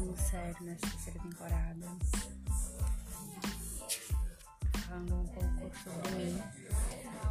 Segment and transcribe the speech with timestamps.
[0.00, 1.86] falando sério nessa terceira temporada.
[4.88, 6.42] Falando um pouco sobre.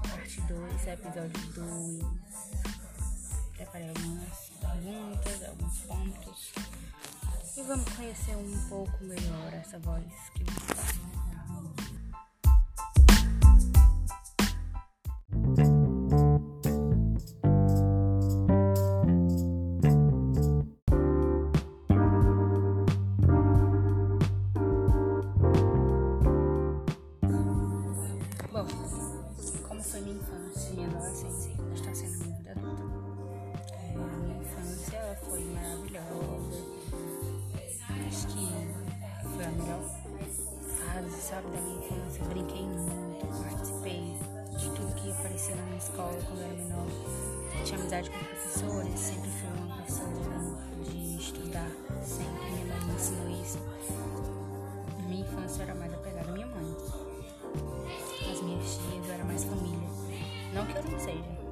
[0.08, 2.06] Parte 2, episódio 2.
[3.56, 6.54] Preparei algumas perguntas, alguns pontos.
[7.58, 10.06] E vamos conhecer um pouco melhor essa voz
[10.36, 10.79] que me
[41.30, 42.26] sabe, da minha infância.
[42.26, 44.16] Brinquei muito, participei
[44.58, 46.88] de tudo que aparecia na minha escola quando era menor.
[47.64, 50.10] Tinha amizade com professores, sempre fui uma pessoa
[50.84, 51.70] de estudar,
[52.04, 53.60] sempre minha mãe me ensinou isso.
[55.08, 56.76] Minha infância era mais apegada à minha mãe.
[58.32, 59.90] As minhas tias eu era mais família.
[60.54, 61.49] Não que eu não seja.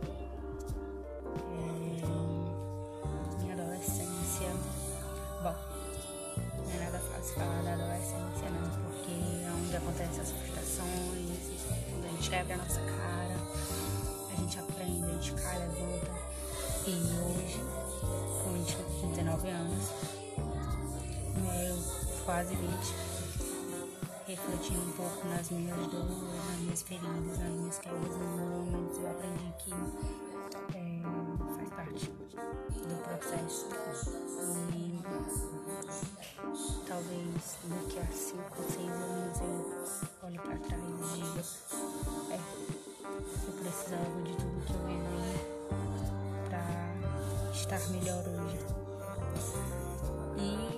[12.27, 13.35] Gente quebra a nossa cara,
[14.31, 16.11] a gente aprende, a gente cai, levanta.
[16.85, 17.61] E hoje,
[18.43, 19.89] com 20, 19 anos,
[21.37, 22.67] eu quase 20,
[24.27, 26.17] refletindo um pouco nas minhas dores,
[26.47, 29.71] nas minhas feridas, nas minhas quedas, nos momentos, eu aprendi que
[31.87, 32.11] parte
[32.87, 33.67] do processo.
[34.73, 35.01] E
[36.87, 39.65] talvez daqui a 5 ou 6 anos eu
[40.23, 41.43] olhe para trás e diga:
[42.31, 42.39] É,
[43.47, 45.35] eu precisava de tudo que eu vivi
[46.49, 46.63] para
[47.53, 48.59] estar melhor hoje.
[50.39, 50.77] E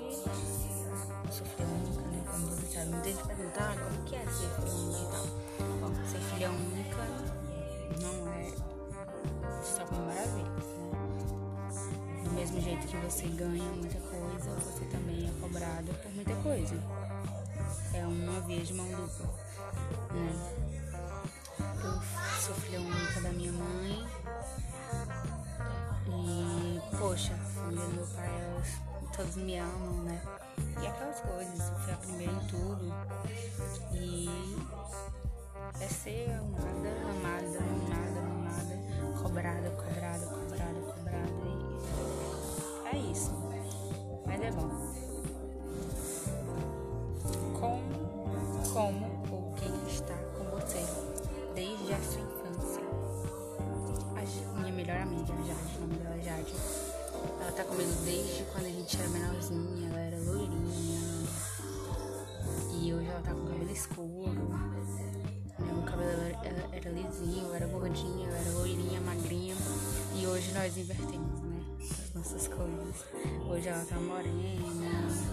[1.46, 2.24] filha única, né?
[2.32, 5.26] Como você sabe, muita gente pergunta: ah, como que é ser única e tal?
[5.82, 6.50] Bom, ser filha
[12.70, 16.76] jeito que você ganha muita coisa, você também é cobrado por muita coisa.
[17.94, 19.26] É uma via de mão dupla,
[20.12, 20.32] né?
[21.84, 22.02] Eu
[22.40, 24.08] sou filha única da minha mãe
[26.08, 28.68] e, poxa, a família do meu pai, elas,
[29.16, 30.22] todos me amam, né?
[30.80, 32.94] E aquelas coisas, eu fui a primeira em tudo.
[33.94, 34.30] E
[35.82, 37.79] é ser amada, amada, amada, amada,
[57.80, 61.00] Desde quando a gente era menorzinha, ela era loirinha.
[62.74, 64.50] E hoje ela tá com cabelo escuro.
[65.60, 69.56] Meu cabelo era, era lisinho, eu era gordinha, eu era loirinha, magrinha.
[70.14, 71.62] E hoje nós invertemos, né?
[71.80, 73.06] As nossas coisas.
[73.50, 74.92] Hoje ela tá morena,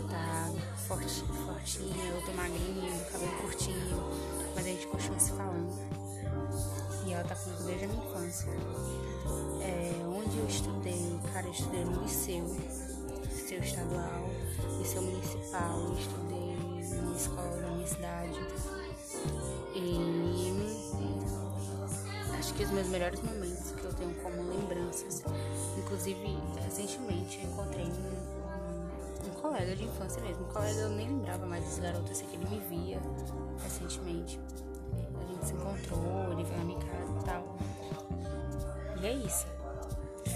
[0.09, 0.53] tá
[0.87, 4.05] forte, fortinha, eu tô magrinha, cabelo curtinho.
[4.55, 6.86] Mas a gente continua se falando.
[7.07, 8.51] E ela tá comigo desde a minha infância.
[9.63, 12.45] É, onde eu estudei, cara, eu estudei no liceu,
[13.25, 14.29] liceu estadual,
[14.79, 16.57] liceu municipal, eu estudei
[17.01, 18.41] numa escola da minha cidade.
[19.77, 20.37] E
[22.39, 25.23] acho que os meus melhores momentos que eu tenho como lembranças,
[25.79, 31.65] inclusive recentemente eu encontrei um, colega de infância mesmo, um colega eu nem lembrava mais
[31.65, 33.01] desse garoto, sei que ele me via
[33.63, 34.41] recentemente.
[35.21, 37.57] A gente se encontrou, ele veio na minha casa e tal.
[39.01, 39.47] E é isso.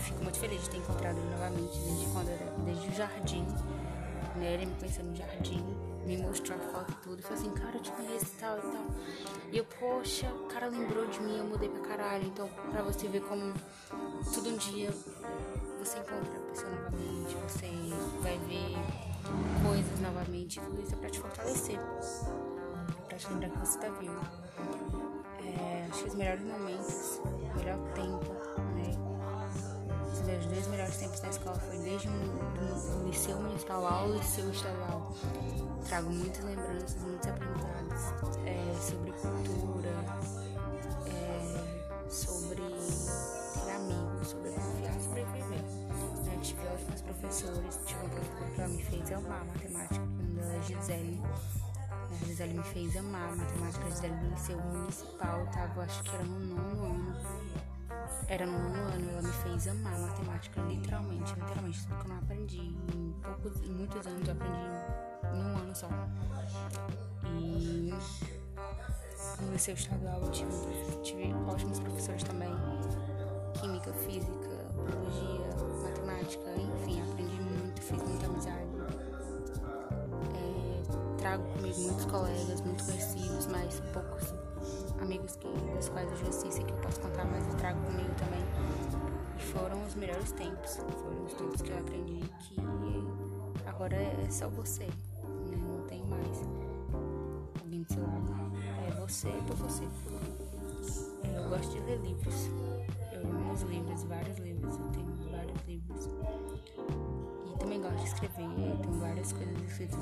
[0.04, 3.46] Fico muito feliz de ter encontrado ele novamente desde quando era, desde o jardim.
[4.36, 4.54] Né?
[4.54, 5.64] Ele me conheceu no jardim,
[6.06, 7.22] me mostrou a foto e tudo.
[7.22, 8.84] Falou assim, cara, eu te conheço e tal e tal.
[9.52, 12.26] E eu, poxa, o cara lembrou de mim, eu mudei pra caralho.
[12.26, 13.52] Então, pra você ver como
[14.32, 14.90] todo um dia
[15.78, 17.66] você encontra a pessoa novamente, você
[18.20, 18.76] vai ver
[19.66, 20.60] coisas novamente.
[20.60, 21.78] Tudo isso é pra te fortalecer.
[23.28, 24.18] Lembrar que você tá vivo.
[25.44, 28.32] É, acho que os melhores momentos, o melhor tempo,
[28.74, 29.10] né?
[30.10, 35.12] Os meus dois melhores tempos na escola foi desde o liceu municipal ao liceu estadual.
[35.86, 39.94] Trago muitas lembranças, muitos aprendizados é, sobre cultura,
[41.06, 45.62] é, sobre ter amigos, sobre confiar, sobre viver.
[46.24, 46.38] Né?
[46.42, 50.54] Tive ótimos professores, tive uma professora que ela me fez amar matemática, o nome dela
[50.54, 51.20] é Gisele.
[52.20, 56.24] A Gisele me fez amar matemática, a Gisele do liceu municipal, tava, acho que era
[56.24, 57.16] no nono ano.
[58.28, 62.18] Era no nono ano, ela me fez amar matemática, literalmente, literalmente, tudo que eu não
[62.18, 64.58] aprendi em, poucos, em muitos anos, eu aprendi
[65.34, 65.88] em um ano só.
[67.24, 67.94] E
[69.40, 70.50] no liceu estadual tive,
[71.02, 72.52] tive ótimos professores também,
[73.54, 75.48] química, física, biologia,
[81.30, 84.34] trago comigo muitos colegas, muito conhecidos, mas poucos
[85.00, 88.10] amigos que, dos quais eu já assisto que eu posso contar, mas eu trago comigo
[88.18, 88.40] também.
[89.36, 90.78] E foram os melhores tempos.
[90.78, 92.56] Foram os tempos que eu aprendi que
[93.64, 95.56] agora é só você, né?
[95.56, 96.42] Não tem mais
[97.62, 98.52] alguém do seu lado.
[98.88, 99.84] É você por você.
[101.22, 102.50] É, eu gosto de ler livros.
[103.12, 104.76] Eu amo os livros, vários livros.
[104.76, 106.08] Eu tenho vários livros.
[107.60, 108.36] E também gosto de escrever.
[108.36, 109.98] Tenho várias coisas escritas,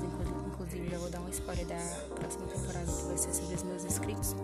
[0.47, 3.83] inclusive já vou dar uma spoiler da próxima temporada que vai ser sobre os meus
[3.83, 4.35] escritos.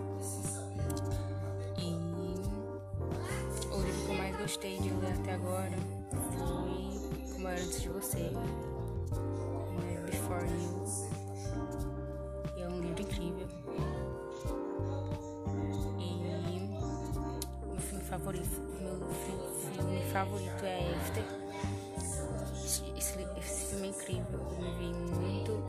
[4.46, 5.72] gostei de ler até agora
[6.12, 8.30] foi Como Era Antes de Você?
[10.06, 10.84] Before You.
[12.56, 13.48] E é um livro incrível.
[15.98, 16.14] E
[17.66, 19.00] meu filme favorito, meu
[19.74, 21.45] filme favorito é After
[23.96, 24.40] incrível.
[24.40, 25.64] Eu vivi muito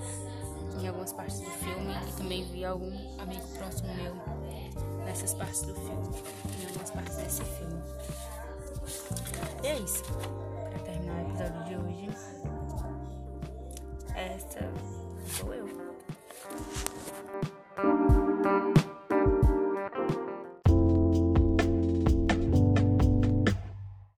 [0.80, 4.16] em algumas partes do filme e também vi algum amigo próximo meu
[5.06, 6.08] nessas partes do filme,
[6.62, 7.82] em algumas partes desse filme.
[9.64, 10.04] E é isso.
[10.04, 12.37] Para terminar o episódio de hoje.